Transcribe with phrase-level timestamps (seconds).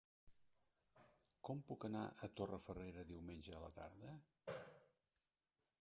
[1.49, 4.19] Com puc anar a Torrefarrera diumenge a la tarda?